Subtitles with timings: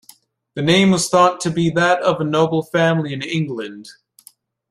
[0.55, 3.87] The name was thought to be that of a noble family in England.